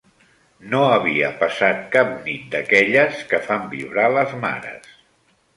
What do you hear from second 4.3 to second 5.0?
mares